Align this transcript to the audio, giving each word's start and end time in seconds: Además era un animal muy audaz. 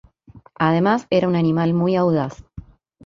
Además 0.57 1.05
era 1.11 1.27
un 1.27 1.35
animal 1.35 1.75
muy 1.75 1.95
audaz. 1.95 2.43